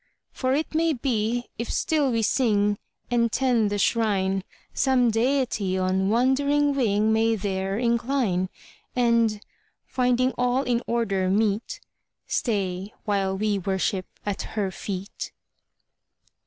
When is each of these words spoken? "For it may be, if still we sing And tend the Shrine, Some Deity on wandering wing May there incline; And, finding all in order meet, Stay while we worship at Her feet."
"For 0.31 0.55
it 0.55 0.73
may 0.73 0.93
be, 0.93 1.51
if 1.59 1.71
still 1.71 2.09
we 2.11 2.23
sing 2.23 2.79
And 3.11 3.31
tend 3.31 3.69
the 3.69 3.77
Shrine, 3.77 4.43
Some 4.73 5.11
Deity 5.11 5.77
on 5.77 6.09
wandering 6.09 6.73
wing 6.73 7.13
May 7.13 7.35
there 7.35 7.77
incline; 7.77 8.49
And, 8.95 9.39
finding 9.85 10.31
all 10.39 10.63
in 10.63 10.81
order 10.87 11.29
meet, 11.29 11.79
Stay 12.25 12.95
while 13.05 13.37
we 13.37 13.59
worship 13.59 14.07
at 14.25 14.41
Her 14.57 14.71
feet." 14.71 15.33